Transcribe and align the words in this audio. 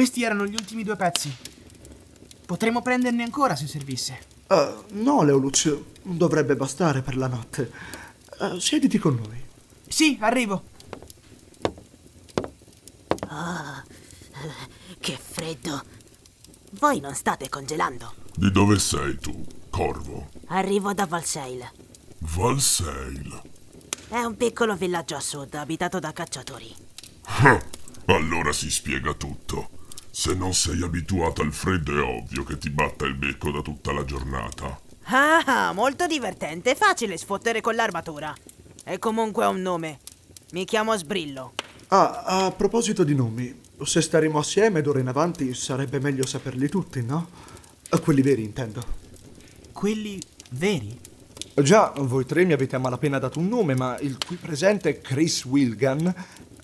Questi 0.00 0.22
erano 0.22 0.46
gli 0.46 0.54
ultimi 0.54 0.82
due 0.82 0.96
pezzi. 0.96 1.30
Potremmo 2.46 2.80
prenderne 2.80 3.22
ancora 3.22 3.54
se 3.54 3.66
servisse. 3.66 4.18
Uh, 4.48 4.82
no, 4.92 5.22
Leoluz, 5.22 5.76
dovrebbe 6.00 6.56
bastare 6.56 7.02
per 7.02 7.18
la 7.18 7.26
notte. 7.26 7.70
Uh, 8.38 8.58
siediti 8.58 8.96
con 8.96 9.16
noi. 9.16 9.44
Sì, 9.86 10.16
arrivo. 10.22 10.62
Oh, 13.28 13.82
che 15.00 15.18
freddo. 15.20 15.84
Voi 16.78 17.00
non 17.00 17.14
state 17.14 17.50
congelando. 17.50 18.14
Di 18.34 18.50
dove 18.50 18.78
sei 18.78 19.18
tu, 19.18 19.44
Corvo? 19.68 20.30
Arrivo 20.46 20.94
da 20.94 21.04
Valseil. 21.04 21.70
Valseil. 22.20 23.42
È 24.08 24.22
un 24.22 24.34
piccolo 24.38 24.74
villaggio 24.76 25.16
a 25.16 25.20
sud 25.20 25.52
abitato 25.56 25.98
da 25.98 26.14
cacciatori. 26.14 26.74
Ah, 27.42 27.62
allora 28.06 28.50
si 28.54 28.70
spiega 28.70 29.12
tutto. 29.12 29.76
Se 30.12 30.34
non 30.34 30.52
sei 30.54 30.82
abituato 30.82 31.40
al 31.40 31.52
freddo 31.52 31.96
è 31.96 32.02
ovvio 32.02 32.42
che 32.42 32.58
ti 32.58 32.68
batta 32.68 33.06
il 33.06 33.14
becco 33.14 33.52
da 33.52 33.62
tutta 33.62 33.92
la 33.92 34.04
giornata. 34.04 34.80
Ah, 35.04 35.72
molto 35.72 36.06
divertente. 36.06 36.74
Facile 36.74 37.16
sfottere 37.16 37.60
con 37.60 37.76
l'armatura. 37.76 38.34
E 38.84 38.98
comunque 38.98 39.44
ho 39.44 39.50
un 39.50 39.62
nome. 39.62 40.00
Mi 40.52 40.64
chiamo 40.64 40.96
Sbrillo. 40.96 41.52
Ah, 41.88 42.22
a 42.24 42.50
proposito 42.50 43.04
di 43.04 43.14
nomi, 43.14 43.60
se 43.84 44.00
staremo 44.00 44.38
assieme 44.38 44.82
d'ora 44.82 44.98
in 44.98 45.08
avanti 45.08 45.54
sarebbe 45.54 46.00
meglio 46.00 46.26
saperli 46.26 46.68
tutti, 46.68 47.02
no? 47.02 47.28
Quelli 48.02 48.20
veri, 48.20 48.42
intendo. 48.42 48.82
Quelli 49.72 50.20
veri? 50.50 50.98
Già, 51.54 51.92
voi 51.96 52.26
tre 52.26 52.44
mi 52.44 52.52
avete 52.52 52.76
a 52.76 52.78
malapena 52.80 53.18
dato 53.18 53.38
un 53.38 53.48
nome, 53.48 53.74
ma 53.74 53.98
il 54.00 54.18
qui 54.24 54.36
presente 54.36 55.00
Chris 55.00 55.44
Wilgan 55.44 56.14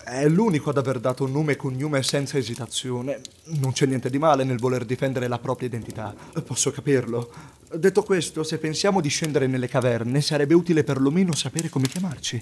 è 0.07 0.25
l'unico 0.27 0.69
ad 0.69 0.77
aver 0.77 0.99
dato 0.99 1.25
un 1.25 1.31
nome 1.31 1.53
e 1.53 1.55
cognome 1.57 2.01
senza 2.01 2.37
esitazione. 2.37 3.19
Non 3.59 3.73
c'è 3.73 3.85
niente 3.85 4.09
di 4.09 4.17
male 4.17 4.45
nel 4.45 4.57
voler 4.57 4.85
difendere 4.85 5.27
la 5.27 5.37
propria 5.37 5.67
identità. 5.67 6.15
Posso 6.45 6.71
capirlo. 6.71 7.29
Detto 7.73 8.03
questo, 8.03 8.43
se 8.43 8.57
pensiamo 8.57 9.01
di 9.01 9.09
scendere 9.09 9.47
nelle 9.47 9.67
caverne, 9.67 10.21
sarebbe 10.21 10.53
utile 10.53 10.85
perlomeno 10.85 11.35
sapere 11.35 11.67
come 11.67 11.87
chiamarci. 11.87 12.41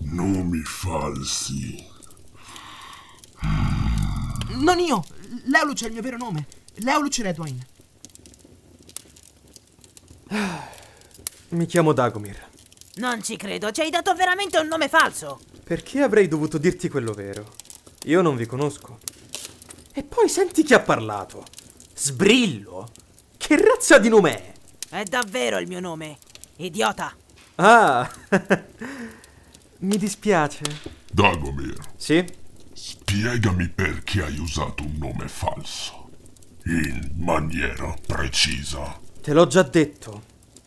Nomi 0.00 0.60
falsi. 0.60 1.82
Non 4.58 4.78
io! 4.78 5.02
Leoluc 5.46 5.84
è 5.84 5.86
il 5.86 5.92
mio 5.92 6.02
vero 6.02 6.18
nome. 6.18 6.46
Leoluc 6.74 7.16
Redwine. 7.18 7.66
Mi 11.50 11.64
chiamo 11.66 11.92
Dagomir. 11.94 12.50
Non 12.96 13.22
ci 13.22 13.36
credo, 13.36 13.70
ci 13.70 13.80
hai 13.80 13.90
dato 13.90 14.14
veramente 14.14 14.58
un 14.58 14.66
nome 14.66 14.88
falso. 14.88 15.40
Perché 15.72 16.00
avrei 16.02 16.28
dovuto 16.28 16.58
dirti 16.58 16.90
quello 16.90 17.14
vero? 17.14 17.54
Io 18.04 18.20
non 18.20 18.36
vi 18.36 18.44
conosco. 18.44 18.98
E 19.94 20.02
poi 20.02 20.28
senti 20.28 20.64
chi 20.64 20.74
ha 20.74 20.80
parlato. 20.80 21.46
Sbrillo? 21.94 22.90
Che 23.38 23.56
razza 23.56 23.96
di 23.96 24.10
nome 24.10 24.36
è? 24.36 24.52
È 24.98 25.02
davvero 25.04 25.56
il 25.56 25.66
mio 25.66 25.80
nome. 25.80 26.18
Idiota. 26.56 27.16
Ah, 27.54 28.06
mi 29.80 29.96
dispiace. 29.96 30.62
Dagomir, 31.10 31.78
Sì? 31.96 32.22
spiegami 32.74 33.70
perché 33.70 34.24
hai 34.24 34.36
usato 34.36 34.82
un 34.82 34.96
nome 34.98 35.26
falso. 35.26 36.10
In 36.66 37.12
maniera 37.14 37.96
precisa. 38.06 39.00
Te 39.22 39.32
l'ho 39.32 39.46
già 39.46 39.62
detto. 39.62 40.24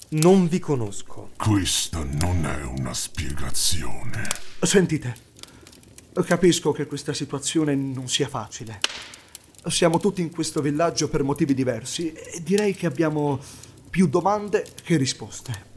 Non 0.07 0.47
vi 0.47 0.59
conosco. 0.59 1.31
Questa 1.35 2.03
non 2.03 2.45
è 2.45 2.63
una 2.63 2.93
spiegazione. 2.93 4.27
Sentite, 4.61 5.15
capisco 6.23 6.71
che 6.71 6.85
questa 6.85 7.11
situazione 7.11 7.73
non 7.73 8.07
sia 8.07 8.27
facile. 8.27 8.79
Siamo 9.65 9.97
tutti 9.97 10.21
in 10.21 10.29
questo 10.29 10.61
villaggio 10.61 11.09
per 11.09 11.23
motivi 11.23 11.55
diversi 11.55 12.13
e 12.13 12.41
direi 12.43 12.75
che 12.75 12.85
abbiamo 12.85 13.39
più 13.89 14.07
domande 14.07 14.63
che 14.83 14.95
risposte. 14.95 15.73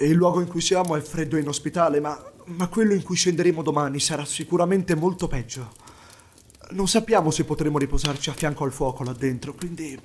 Il 0.00 0.12
luogo 0.12 0.40
in 0.40 0.46
cui 0.46 0.60
siamo 0.60 0.94
è 0.94 1.00
freddo 1.00 1.36
e 1.36 1.40
inospitale, 1.40 1.98
ma, 1.98 2.16
ma 2.44 2.68
quello 2.68 2.94
in 2.94 3.02
cui 3.02 3.16
scenderemo 3.16 3.62
domani 3.62 3.98
sarà 3.98 4.24
sicuramente 4.24 4.94
molto 4.94 5.26
peggio. 5.26 5.72
Non 6.70 6.86
sappiamo 6.86 7.32
se 7.32 7.44
potremo 7.44 7.78
riposarci 7.78 8.30
a 8.30 8.34
fianco 8.34 8.62
al 8.62 8.72
fuoco 8.72 9.02
là 9.02 9.12
dentro, 9.12 9.52
quindi, 9.54 9.98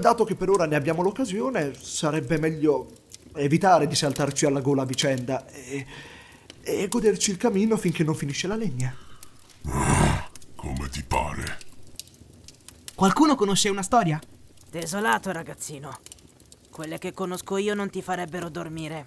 dato 0.00 0.24
che 0.24 0.34
per 0.34 0.50
ora 0.50 0.66
ne 0.66 0.76
abbiamo 0.76 1.02
l'occasione, 1.02 1.74
sarebbe 1.78 2.38
meglio 2.38 2.90
evitare 3.34 3.86
di 3.86 3.94
saltarci 3.94 4.46
alla 4.46 4.60
gola 4.60 4.82
a 4.82 4.86
vicenda 4.86 5.46
e, 5.48 5.86
e 6.62 6.88
goderci 6.88 7.30
il 7.30 7.36
cammino 7.36 7.76
finché 7.76 8.04
non 8.04 8.14
finisce 8.14 8.46
la 8.46 8.56
legna. 8.56 8.94
Come 10.54 10.88
ti 10.88 11.02
pare? 11.02 11.58
Qualcuno 12.94 13.34
conosce 13.34 13.68
una 13.68 13.82
storia? 13.82 14.20
Desolato, 14.70 15.30
ragazzino. 15.32 15.98
Quelle 16.70 16.98
che 16.98 17.12
conosco 17.12 17.56
io 17.56 17.74
non 17.74 17.90
ti 17.90 18.02
farebbero 18.02 18.48
dormire. 18.48 19.06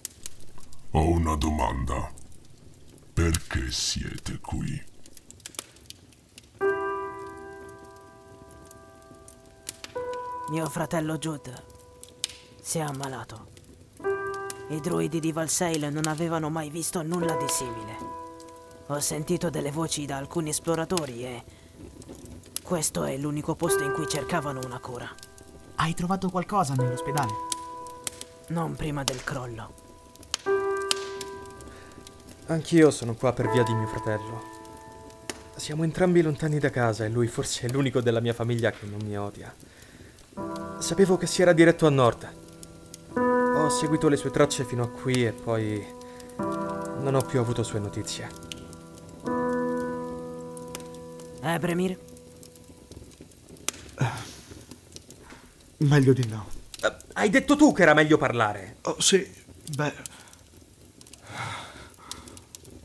Ho 0.92 1.10
una 1.10 1.36
domanda. 1.36 2.12
Perché 3.14 3.72
siete 3.72 4.40
qui? 4.40 4.82
Mio 10.50 10.70
fratello 10.70 11.18
Jude 11.18 11.62
si 12.62 12.78
è 12.78 12.82
ammalato. 12.82 13.48
I 14.70 14.80
druidi 14.80 15.20
di 15.20 15.34
Valseil 15.34 15.92
non 15.92 16.08
avevano 16.08 16.50
mai 16.50 16.70
visto 16.70 17.02
nulla 17.02 17.36
di 17.36 17.50
simile. 17.50 17.98
Ho 18.88 19.00
sentito 19.02 19.50
delle 19.50 19.72
voci 19.72 20.06
da 20.06 20.16
alcuni 20.16 20.52
esploratori 20.52 21.26
e 21.26 21.44
questo 22.64 23.04
è 23.04 23.18
l'unico 23.18 23.56
posto 23.56 23.84
in 23.84 23.92
cui 23.92 24.08
cercavano 24.08 24.62
una 24.64 24.80
cura. 24.80 25.14
Hai 25.76 25.94
trovato 25.94 26.30
qualcosa 26.30 26.76
nell'ospedale? 26.76 27.34
Non 28.48 28.74
prima 28.76 29.04
del 29.04 29.22
crollo. 29.26 29.74
Anch'io 32.46 32.90
sono 32.92 33.16
qua 33.16 33.34
per 33.34 33.50
via 33.50 33.64
di 33.64 33.74
mio 33.74 33.88
fratello. 33.88 34.42
Siamo 35.58 35.84
entrambi 35.84 36.22
lontani 36.22 36.58
da 36.58 36.70
casa 36.70 37.04
e 37.04 37.10
lui 37.10 37.28
forse 37.28 37.68
è 37.68 37.70
l'unico 37.70 38.00
della 38.00 38.22
mia 38.22 38.34
famiglia 38.34 38.72
che 38.72 38.86
non 38.86 39.02
mi 39.04 39.18
odia. 39.18 39.54
Sapevo 40.80 41.18
che 41.18 41.28
si 41.28 41.42
era 41.42 41.54
diretto 41.54 41.86
a 41.86 41.90
nord. 41.90 42.34
Ho 43.16 43.70
seguito 43.70 44.08
le 44.08 44.16
sue 44.16 44.32
tracce 44.32 44.64
fino 44.64 44.84
a 44.84 44.90
qui 44.90 45.26
e 45.26 45.32
poi 45.32 45.86
non 46.38 47.16
ho 47.16 47.22
più 47.22 47.40
avuto 47.40 47.64
sue 47.64 47.80
notizie. 47.80 48.30
Eh, 51.42 51.60
Bremir? 51.60 52.00
Meglio 55.78 56.14
di 56.14 56.26
no. 56.28 56.48
Eh, 56.82 56.96
Hai 57.14 57.30
detto 57.30 57.56
tu 57.56 57.72
che 57.74 57.82
era 57.82 57.94
meglio 57.94 58.18
parlare. 58.18 58.78
Oh, 58.84 59.00
sì, 59.00 59.30
beh... 59.76 59.94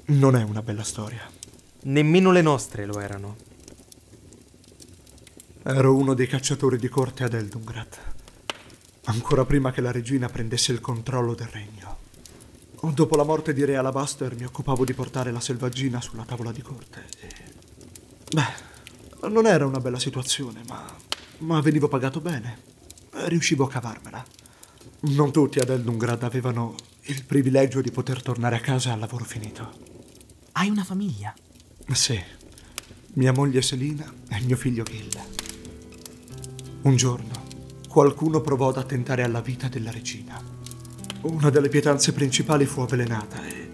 Non 0.04 0.36
è 0.36 0.42
una 0.42 0.62
bella 0.62 0.82
storia. 0.82 1.28
Nemmeno 1.84 2.32
le 2.32 2.42
nostre 2.42 2.84
lo 2.84 3.00
erano. 3.00 3.36
Ero 5.64 5.94
uno 5.94 6.14
dei 6.14 6.26
cacciatori 6.26 6.76
di 6.76 6.88
corte 6.88 7.22
ad 7.22 7.34
Eldungrad. 7.34 7.96
Ancora 9.04 9.44
prima 9.44 9.70
che 9.70 9.80
la 9.80 9.92
regina 9.92 10.28
prendesse 10.28 10.72
il 10.72 10.80
controllo 10.80 11.34
del 11.34 11.46
regno. 11.46 11.98
Dopo 12.80 13.14
la 13.14 13.22
morte 13.22 13.52
di 13.52 13.64
Re 13.64 13.76
Alabaster 13.76 14.34
mi 14.34 14.44
occupavo 14.44 14.84
di 14.84 14.92
portare 14.92 15.30
la 15.30 15.38
selvaggina 15.38 16.00
sulla 16.00 16.24
tavola 16.24 16.50
di 16.50 16.62
corte. 16.62 17.06
E... 17.20 17.28
Beh, 18.34 19.28
non 19.28 19.46
era 19.46 19.64
una 19.64 19.78
bella 19.78 20.00
situazione, 20.00 20.62
ma, 20.66 20.84
ma 21.38 21.60
venivo 21.60 21.86
pagato 21.86 22.20
bene. 22.20 22.58
Riuscivo 23.26 23.64
a 23.64 23.68
cavarmela. 23.68 24.24
Non 25.02 25.30
tutti 25.30 25.60
ad 25.60 25.68
Eldungrad 25.70 26.24
avevano 26.24 26.74
il 27.02 27.24
privilegio 27.24 27.80
di 27.80 27.92
poter 27.92 28.20
tornare 28.20 28.56
a 28.56 28.60
casa 28.60 28.92
al 28.92 28.98
lavoro 28.98 29.24
finito. 29.24 29.72
Hai 30.52 30.68
una 30.68 30.82
famiglia? 30.82 31.32
Sì, 31.92 32.20
mia 33.12 33.32
moglie 33.32 33.62
Selina 33.62 34.12
e 34.28 34.40
mio 34.40 34.56
figlio 34.56 34.82
Gil. 34.82 35.41
Un 36.82 36.96
giorno 36.96 37.30
qualcuno 37.88 38.40
provò 38.40 38.70
ad 38.70 38.76
attentare 38.76 39.22
alla 39.22 39.40
vita 39.40 39.68
della 39.68 39.92
regina. 39.92 40.42
Una 41.20 41.48
delle 41.48 41.68
pietanze 41.68 42.12
principali 42.12 42.66
fu 42.66 42.80
avvelenata 42.80 43.46
e, 43.46 43.70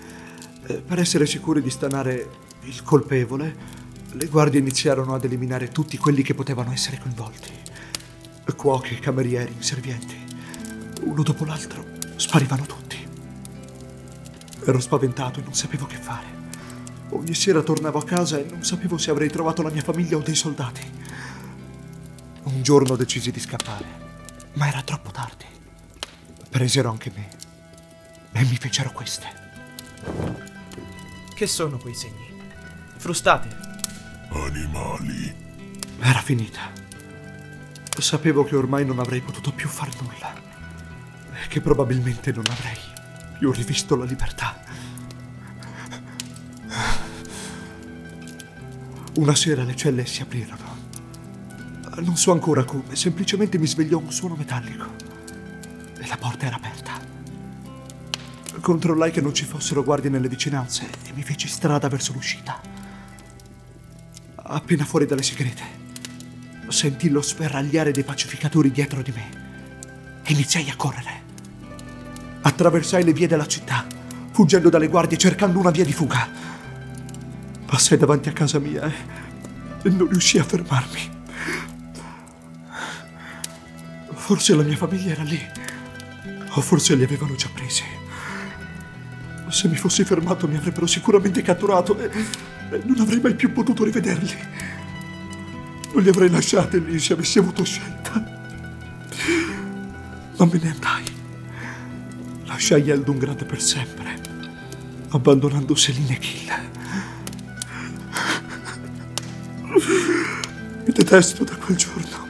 eh, 0.66 0.74
per 0.74 0.98
essere 0.98 1.24
sicuri 1.24 1.62
di 1.62 1.70
stanare 1.70 2.28
il 2.64 2.82
colpevole, 2.82 3.56
le 4.12 4.26
guardie 4.26 4.60
iniziarono 4.60 5.14
ad 5.14 5.24
eliminare 5.24 5.68
tutti 5.68 5.96
quelli 5.96 6.20
che 6.20 6.34
potevano 6.34 6.70
essere 6.70 6.98
coinvolti. 6.98 7.50
Cuochi, 8.54 8.98
camerieri, 8.98 9.54
inservienti. 9.54 10.16
Uno 11.04 11.22
dopo 11.22 11.46
l'altro 11.46 11.82
sparivano 12.16 12.66
tutti. 12.66 12.98
Ero 14.66 14.80
spaventato 14.80 15.40
e 15.40 15.44
non 15.44 15.54
sapevo 15.54 15.86
che 15.86 15.96
fare. 15.96 16.26
Ogni 17.10 17.34
sera 17.34 17.62
tornavo 17.62 18.00
a 18.00 18.04
casa 18.04 18.38
e 18.38 18.44
non 18.50 18.64
sapevo 18.64 18.98
se 18.98 19.10
avrei 19.10 19.30
trovato 19.30 19.62
la 19.62 19.70
mia 19.70 19.82
famiglia 19.82 20.18
o 20.18 20.20
dei 20.20 20.34
soldati. 20.34 20.82
Un 22.50 22.62
giorno 22.62 22.96
decisi 22.96 23.30
di 23.30 23.40
scappare, 23.40 23.84
ma 24.54 24.68
era 24.68 24.80
troppo 24.80 25.10
tardi. 25.10 25.44
Presero 26.48 26.88
anche 26.90 27.12
me 27.14 27.28
e 28.32 28.42
mi 28.44 28.56
fecero 28.56 28.90
queste. 28.90 29.26
Che 31.34 31.46
sono 31.46 31.76
quei 31.76 31.94
segni? 31.94 32.40
Frustate. 32.96 33.54
Animali. 34.30 35.34
Era 36.00 36.22
finita. 36.22 36.72
Sapevo 37.98 38.44
che 38.44 38.56
ormai 38.56 38.86
non 38.86 38.98
avrei 38.98 39.20
potuto 39.20 39.52
più 39.52 39.68
far 39.68 39.90
nulla 40.00 40.32
e 41.44 41.48
che 41.48 41.60
probabilmente 41.60 42.32
non 42.32 42.46
avrei 42.48 42.78
più 43.38 43.52
rivisto 43.52 43.94
la 43.94 44.06
libertà. 44.06 44.58
Una 49.16 49.34
sera 49.34 49.64
le 49.64 49.76
celle 49.76 50.06
si 50.06 50.22
aprirono. 50.22 50.67
Non 52.00 52.16
so 52.16 52.30
ancora 52.30 52.62
come, 52.62 52.94
semplicemente 52.94 53.58
mi 53.58 53.66
svegliò 53.66 53.98
un 53.98 54.12
suono 54.12 54.36
metallico 54.36 54.84
e 55.98 56.06
la 56.06 56.16
porta 56.16 56.46
era 56.46 56.56
aperta. 56.56 56.92
Controllai 58.60 59.10
che 59.10 59.20
non 59.20 59.34
ci 59.34 59.44
fossero 59.44 59.82
guardie 59.82 60.08
nelle 60.08 60.28
vicinanze 60.28 60.88
e 61.06 61.12
mi 61.12 61.22
feci 61.22 61.48
strada 61.48 61.88
verso 61.88 62.12
l'uscita. 62.12 62.60
Appena 64.36 64.84
fuori 64.84 65.06
dalle 65.06 65.22
segrete, 65.22 65.62
sentì 66.68 67.08
lo 67.08 67.20
sferragliare 67.20 67.90
dei 67.90 68.04
pacificatori 68.04 68.70
dietro 68.70 69.02
di 69.02 69.12
me 69.12 70.22
e 70.22 70.32
iniziai 70.32 70.70
a 70.70 70.76
correre. 70.76 71.26
Attraversai 72.42 73.02
le 73.02 73.12
vie 73.12 73.26
della 73.26 73.46
città, 73.46 73.84
fuggendo 74.30 74.68
dalle 74.68 74.88
guardie 74.88 75.18
cercando 75.18 75.58
una 75.58 75.70
via 75.70 75.84
di 75.84 75.92
fuga. 75.92 76.28
Passai 77.66 77.98
davanti 77.98 78.28
a 78.28 78.32
casa 78.32 78.60
mia 78.60 78.88
e 79.82 79.90
non 79.90 80.08
riuscii 80.08 80.38
a 80.38 80.44
fermarmi. 80.44 81.16
Forse 84.28 84.54
la 84.54 84.62
mia 84.62 84.76
famiglia 84.76 85.12
era 85.12 85.22
lì, 85.22 85.40
o 86.50 86.60
forse 86.60 86.94
li 86.94 87.02
avevano 87.02 87.34
già 87.34 87.48
presi. 87.50 87.82
Se 89.48 89.68
mi 89.68 89.76
fossi 89.76 90.04
fermato 90.04 90.46
mi 90.46 90.56
avrebbero 90.56 90.86
sicuramente 90.86 91.40
catturato 91.40 91.98
e, 91.98 92.10
e 92.72 92.82
non 92.84 93.00
avrei 93.00 93.20
mai 93.20 93.34
più 93.34 93.50
potuto 93.54 93.84
rivederli. 93.84 94.36
Non 95.94 96.02
li 96.02 96.10
avrei 96.10 96.28
lasciati 96.28 96.84
lì 96.84 96.98
se 96.98 97.14
avessi 97.14 97.38
avuto 97.38 97.64
scelta. 97.64 98.22
Ma 100.36 100.44
me 100.44 100.60
ne 100.62 100.70
andai. 100.72 101.04
Lasciai 102.44 102.90
Eldungrad 102.90 103.46
per 103.46 103.62
sempre, 103.62 104.20
abbandonando 105.08 105.74
Selina 105.74 106.12
e 106.12 106.18
Kill. 106.18 106.52
Mi 110.84 110.92
detesto 110.92 111.44
da 111.44 111.56
quel 111.56 111.78
giorno. 111.78 112.27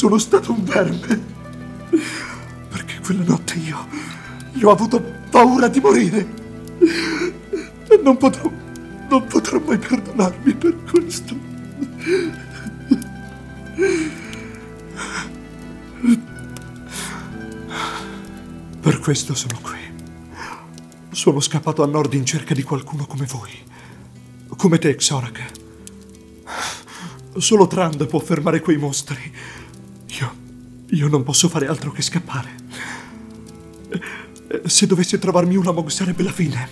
Sono 0.00 0.16
stato 0.16 0.52
un 0.52 0.64
verme. 0.64 1.20
Perché 2.70 3.00
quella 3.04 3.22
notte 3.22 3.58
io, 3.58 3.86
io 4.54 4.70
ho 4.70 4.72
avuto 4.72 4.98
paura 5.28 5.68
di 5.68 5.78
morire. 5.78 6.26
E 7.86 8.00
non 8.02 8.16
potrò, 8.16 8.50
non 9.10 9.26
potrò 9.26 9.60
mai 9.60 9.76
perdonarmi 9.76 10.54
per 10.54 10.74
questo. 10.90 11.36
Per 18.80 18.98
questo 19.00 19.34
sono 19.34 19.58
qui. 19.60 19.80
Sono 21.10 21.40
scappato 21.40 21.82
a 21.82 21.86
nord 21.86 22.14
in 22.14 22.24
cerca 22.24 22.54
di 22.54 22.62
qualcuno 22.62 23.04
come 23.04 23.26
voi. 23.26 23.52
Come 24.56 24.78
te, 24.78 24.96
Xorak. 24.96 25.50
Solo 27.36 27.66
Trand 27.66 28.06
può 28.06 28.18
fermare 28.18 28.62
quei 28.62 28.78
mostri. 28.78 29.58
Io. 30.90 31.08
Non 31.08 31.22
posso 31.22 31.48
fare 31.48 31.66
altro 31.66 31.90
che 31.92 32.02
scappare. 32.02 32.54
Se 34.64 34.86
dovesse 34.86 35.18
trovarmi 35.18 35.56
Ulamog 35.56 35.88
sarebbe 35.88 36.22
la 36.22 36.32
fine. 36.32 36.68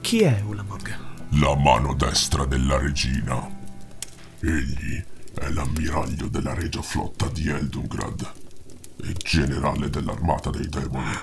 Chi 0.00 0.20
è 0.20 0.42
Ulamog? 0.46 0.98
La 1.40 1.54
mano 1.56 1.94
destra 1.94 2.44
della 2.46 2.78
regina. 2.78 3.48
Egli 4.40 5.04
è 5.34 5.50
l'ammiraglio 5.50 6.28
della 6.28 6.54
regia 6.54 6.82
flotta 6.82 7.28
di 7.28 7.48
Eldungrad 7.48 8.32
e 9.02 9.12
generale 9.14 9.88
dell'armata 9.88 10.50
dei 10.50 10.68
demoni. 10.68 11.16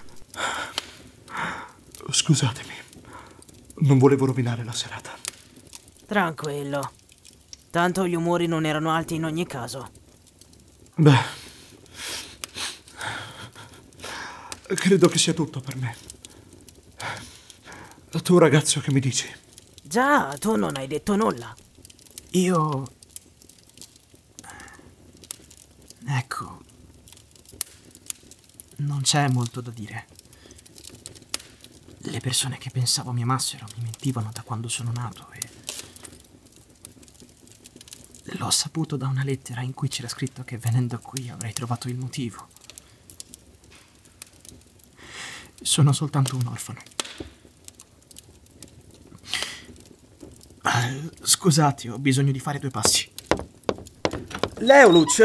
Scusatemi. 2.10 2.74
Non 3.82 3.98
volevo 3.98 4.26
rovinare 4.26 4.64
la 4.64 4.74
serata. 4.74 5.12
Tranquillo. 6.06 6.92
Tanto 7.70 8.08
gli 8.08 8.16
umori 8.16 8.48
non 8.48 8.66
erano 8.66 8.92
alti 8.92 9.16
in 9.16 9.26
ogni 9.26 9.46
caso. 9.46 9.90
Beh. 10.96 11.39
Credo 14.76 15.08
che 15.08 15.18
sia 15.18 15.34
tutto 15.34 15.62
per 15.62 15.76
me. 15.78 15.96
Tu 18.22 18.38
ragazzo 18.38 18.80
che 18.80 18.92
mi 18.92 19.00
dici? 19.00 19.28
Già, 19.82 20.38
tu 20.38 20.56
non 20.56 20.76
hai 20.76 20.86
detto 20.86 21.16
nulla. 21.16 21.56
Io... 22.32 22.92
Ecco... 26.06 26.62
Non 28.78 29.02
c'è 29.02 29.28
molto 29.30 29.60
da 29.62 29.72
dire. 29.72 30.08
Le 31.98 32.20
persone 32.20 32.60
che 32.60 32.70
pensavo 32.70 33.12
mi 33.12 33.24
amassero 33.24 33.66
mi 33.76 33.84
mentivano 33.84 34.30
da 34.32 34.44
quando 34.44 34.68
sono 34.68 34.92
nato 34.92 35.32
e... 35.32 35.50
L'ho 38.38 38.52
saputo 38.52 38.96
da 38.96 39.08
una 39.08 39.24
lettera 39.24 39.62
in 39.62 39.74
cui 39.74 39.88
c'era 39.90 40.08
scritto 40.08 40.44
che 40.44 40.60
venendo 40.60 41.00
qui 41.00 41.30
avrei 41.30 41.54
trovato 41.54 41.88
il 41.88 41.98
motivo. 41.98 42.48
Sono 45.62 45.92
soltanto 45.94 46.36
un 46.36 46.48
orfano. 46.48 46.80
Eh, 50.64 51.10
Scusate, 51.22 51.90
ho 51.90 51.98
bisogno 52.00 52.32
di 52.32 52.40
fare 52.40 52.60
due 52.60 52.70
passi. 52.70 53.10
Leoluc, 54.60 55.22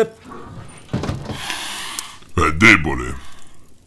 È 2.34 2.52
debole 2.52 3.16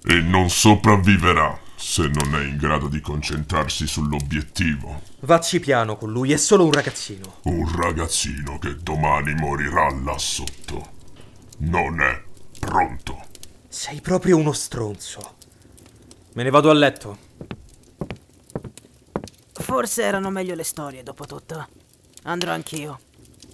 e 0.03 0.21
non 0.21 0.49
sopravviverà 0.49 1.59
se 1.75 2.07
non 2.07 2.35
è 2.35 2.43
in 2.45 2.57
grado 2.57 2.87
di 2.87 2.99
concentrarsi 3.01 3.87
sull'obiettivo. 3.87 5.01
vacci 5.21 5.59
piano 5.59 5.95
con 5.97 6.11
lui, 6.11 6.31
è 6.33 6.37
solo 6.37 6.65
un 6.65 6.71
ragazzino. 6.71 7.37
Un 7.43 7.75
ragazzino 7.75 8.57
che 8.59 8.75
domani 8.77 9.33
morirà 9.35 9.89
là 10.03 10.17
sotto. 10.17 10.95
Non 11.59 12.01
è 12.01 12.21
pronto. 12.59 13.25
Sei 13.69 14.01
proprio 14.01 14.37
uno 14.37 14.53
stronzo. 14.53 15.36
Me 16.37 16.43
ne 16.43 16.51
vado 16.51 16.69
a 16.69 16.73
letto. 16.73 17.17
Forse 19.53 20.03
erano 20.03 20.29
meglio 20.29 20.53
le 20.53 20.61
storie, 20.61 21.01
dopo 21.01 21.25
tutto. 21.25 21.67
Andrò 22.25 22.51
anch'io. 22.51 22.99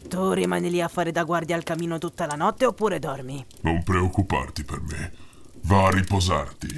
Tu 0.10 0.32
rimani 0.34 0.70
lì 0.70 0.82
a 0.82 0.90
fare 0.90 1.14
da 1.14 1.24
guardia 1.24 1.56
al 1.56 1.64
camino 1.64 1.98
tutta 1.98 2.26
la 2.26 2.36
notte 2.36 2.66
oppure 2.66 3.00
dormi? 3.00 3.46
Non 3.62 3.84
preoccuparti 3.84 4.66
per 4.66 4.82
me. 4.82 5.14
Va 5.62 5.86
a 5.86 5.92
riposarti, 5.92 6.76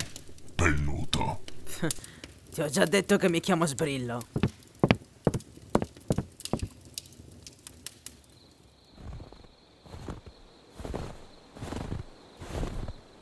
pennuto. 0.53 1.39
Ti 2.53 2.61
ho 2.61 2.69
già 2.69 2.85
detto 2.85 3.17
che 3.17 3.27
mi 3.27 3.39
chiamo 3.39 3.65
Sbrillo. 3.65 4.21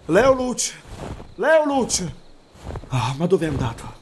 Leo 0.07 0.33
Luce! 0.33 2.21
Ah, 2.95 3.15
ma 3.17 3.25
dove 3.25 3.47
è 3.47 3.49
andato? 3.49 4.01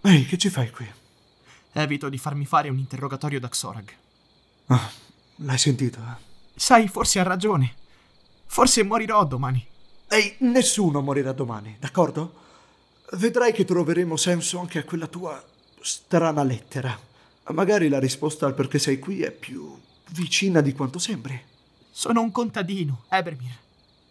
Ehi, 0.00 0.24
che 0.24 0.38
ci 0.38 0.48
fai 0.48 0.70
qui? 0.70 0.90
Evito 1.72 2.08
di 2.08 2.16
farmi 2.16 2.46
fare 2.46 2.70
un 2.70 2.78
interrogatorio 2.78 3.38
da 3.38 3.50
Xorag. 3.50 3.94
Ah, 4.68 4.90
l'hai 5.36 5.58
sentito? 5.58 5.98
eh? 6.00 6.16
Sai, 6.56 6.88
forse 6.88 7.20
ha 7.20 7.22
ragione. 7.22 7.74
Forse 8.46 8.82
morirò 8.82 9.26
domani. 9.26 9.62
Ehi, 10.08 10.36
nessuno 10.38 11.02
morirà 11.02 11.32
domani, 11.32 11.76
d'accordo? 11.78 12.40
Vedrai 13.12 13.52
che 13.52 13.66
troveremo 13.66 14.16
senso 14.16 14.58
anche 14.58 14.78
a 14.78 14.84
quella 14.84 15.06
tua 15.06 15.42
strana 15.82 16.42
lettera. 16.42 16.98
Magari 17.48 17.90
la 17.90 17.98
risposta 17.98 18.46
al 18.46 18.54
perché 18.54 18.78
sei 18.78 18.98
qui 18.98 19.20
è 19.20 19.30
più 19.32 19.78
vicina 20.12 20.62
di 20.62 20.72
quanto 20.72 20.98
sembri. 20.98 21.38
Sono 21.90 22.22
un 22.22 22.30
contadino, 22.32 23.04
Ebermir. 23.10 23.58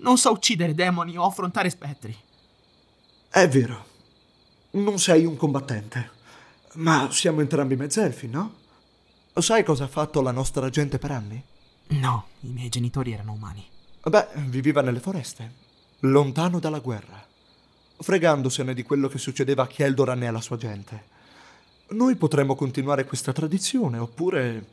Non 0.01 0.17
so 0.17 0.31
uccidere 0.31 0.73
demoni 0.73 1.15
o 1.15 1.25
affrontare 1.25 1.69
spettri. 1.69 2.15
È 3.29 3.47
vero, 3.47 3.85
non 4.71 4.99
sei 4.99 5.25
un 5.25 5.37
combattente, 5.37 6.11
ma 6.73 7.07
siamo 7.11 7.41
entrambi 7.41 7.75
mezzelfi, 7.75 8.27
no? 8.27 8.55
Sai 9.33 9.63
cosa 9.63 9.83
ha 9.83 9.87
fatto 9.87 10.21
la 10.21 10.31
nostra 10.31 10.69
gente 10.69 10.97
per 10.97 11.11
anni? 11.11 11.41
No, 11.89 12.25
i 12.41 12.49
miei 12.49 12.69
genitori 12.69 13.13
erano 13.13 13.33
umani. 13.33 13.63
Beh, 14.03 14.27
viveva 14.47 14.81
nelle 14.81 14.99
foreste, 14.99 15.53
lontano 15.99 16.59
dalla 16.59 16.79
guerra, 16.79 17.23
fregandosene 17.99 18.73
di 18.73 18.81
quello 18.81 19.07
che 19.07 19.19
succedeva 19.19 19.63
a 19.63 19.67
Kjeldoran 19.67 20.23
e 20.23 20.27
alla 20.27 20.41
sua 20.41 20.57
gente. 20.57 21.09
Noi 21.89 22.15
potremmo 22.15 22.55
continuare 22.55 23.05
questa 23.05 23.33
tradizione, 23.33 23.99
oppure 23.99 24.65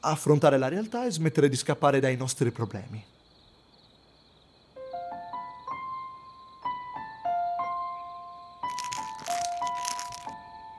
affrontare 0.00 0.56
la 0.56 0.68
realtà 0.68 1.04
e 1.04 1.10
smettere 1.10 1.50
di 1.50 1.56
scappare 1.56 2.00
dai 2.00 2.16
nostri 2.16 2.50
problemi. 2.50 3.12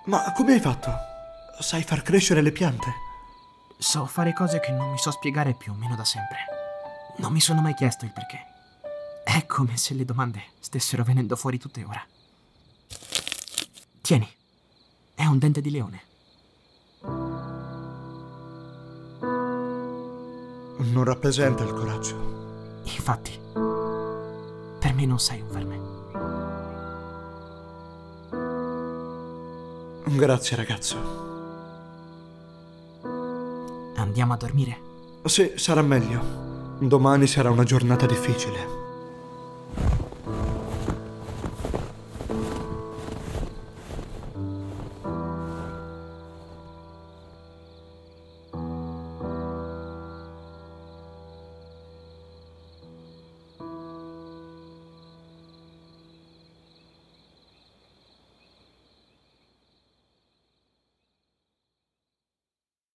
Ma 0.05 0.31
come 0.33 0.53
hai 0.53 0.59
fatto? 0.59 0.91
sai 1.59 1.83
far 1.83 2.01
crescere 2.01 2.41
le 2.41 2.51
piante? 2.51 2.93
So 3.77 4.05
fare 4.05 4.33
cose 4.33 4.59
che 4.59 4.71
non 4.71 4.91
mi 4.91 4.97
so 4.97 5.09
spiegare 5.09 5.53
più 5.53 5.71
o 5.71 5.75
meno 5.75 5.95
da 5.95 6.03
sempre. 6.03 6.37
Non 7.17 7.31
mi 7.31 7.39
sono 7.39 7.61
mai 7.61 7.73
chiesto 7.73 8.05
il 8.05 8.11
perché. 8.11 8.45
È 9.23 9.45
come 9.47 9.77
se 9.77 9.93
le 9.95 10.05
domande 10.05 10.43
stessero 10.59 11.03
venendo 11.03 11.35
fuori 11.35 11.57
tutte 11.57 11.83
ora. 11.83 12.05
Tieni, 14.01 14.31
è 15.15 15.25
un 15.25 15.39
dente 15.39 15.61
di 15.61 15.71
leone. 15.71 16.03
Non 20.77 21.03
rappresenta 21.03 21.63
il 21.63 21.73
coraggio. 21.73 22.81
Infatti, 22.83 23.39
per 23.53 24.93
me 24.93 25.05
non 25.05 25.19
sei 25.19 25.41
un 25.41 25.47
verme. 25.49 25.94
Grazie, 30.07 30.55
ragazzo. 30.55 30.97
Andiamo 33.95 34.33
a 34.33 34.37
dormire? 34.37 34.77
Sì, 35.25 35.53
sarà 35.55 35.81
meglio. 35.81 36.77
Domani 36.79 37.25
sarà 37.25 37.49
una 37.49 37.63
giornata 37.63 38.05
difficile. 38.05 38.84